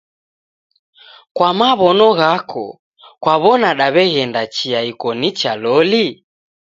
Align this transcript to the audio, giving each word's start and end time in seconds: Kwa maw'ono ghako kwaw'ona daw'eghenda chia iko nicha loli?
Kwa 1.35 1.49
maw'ono 1.59 2.07
ghako 2.19 2.65
kwaw'ona 3.23 3.69
daw'eghenda 3.79 4.41
chia 4.55 4.79
iko 4.91 5.09
nicha 5.19 5.51
loli? 5.63 6.05